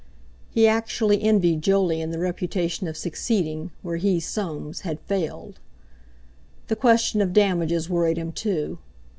[0.49, 5.59] He actually envied Jolyon the reputation of succeeding where he, Soames, had failed.
[6.69, 8.79] The question of damages worried him, too.